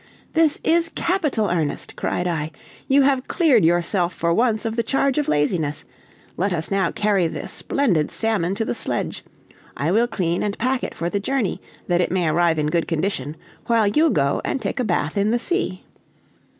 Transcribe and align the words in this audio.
"This 0.33 0.59
is 0.63 0.89
capital, 0.95 1.51
Ernest!" 1.51 1.95
cried 1.95 2.27
I; 2.27 2.49
"you 2.87 3.03
have 3.03 3.27
cleared 3.27 3.63
yourself 3.63 4.15
for 4.15 4.33
once 4.33 4.65
of 4.65 4.75
the 4.75 4.81
charge 4.81 5.19
of 5.19 5.27
laziness! 5.27 5.85
Let 6.37 6.51
us 6.53 6.71
now 6.71 6.89
carry 6.89 7.27
this 7.27 7.51
splendid 7.51 8.09
salmon 8.09 8.55
to 8.55 8.65
the 8.65 8.73
sledge. 8.73 9.23
I 9.77 9.91
will 9.91 10.07
clean 10.07 10.41
and 10.41 10.57
pack 10.57 10.83
it 10.83 10.95
for 10.95 11.07
the 11.11 11.19
journey, 11.19 11.61
that 11.87 12.01
it 12.01 12.09
may 12.11 12.27
arrive 12.27 12.57
in 12.57 12.71
good 12.71 12.87
condition, 12.87 13.37
while 13.67 13.85
you 13.85 14.09
go 14.09 14.41
and 14.43 14.59
take 14.59 14.79
a 14.79 14.83
bath 14.83 15.19
in 15.19 15.29
the 15.29 15.37
sea." 15.37 15.85